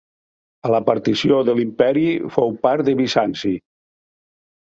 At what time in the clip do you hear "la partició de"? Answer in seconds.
0.75-1.53